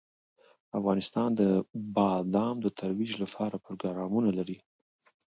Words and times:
افغانستان 0.79 1.29
د 1.39 1.41
بادام 1.95 2.55
د 2.61 2.67
ترویج 2.79 3.11
لپاره 3.23 3.55
پروګرامونه 3.65 4.29
لري. 4.37 4.57